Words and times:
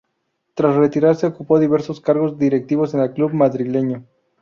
Tras 0.55 0.75
retirarse 0.77 1.27
ocupó 1.27 1.59
diversos 1.59 2.01
cargos 2.01 2.39
directivos 2.39 2.95
en 2.95 3.01
el 3.01 3.13
club 3.13 3.33
madrileño. 3.35 4.03